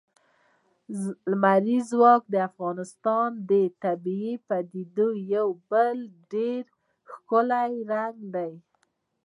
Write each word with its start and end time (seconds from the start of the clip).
لمریز 1.31 1.83
ځواک 1.91 2.21
د 2.33 2.35
افغانستان 2.49 3.29
د 3.49 3.51
طبیعي 3.83 4.33
پدیدو 4.47 5.07
یو 5.35 5.47
بل 5.71 5.97
ډېر 6.31 6.63
ښکلی 7.11 7.73
رنګ 7.91 8.15
دی. 8.35 8.53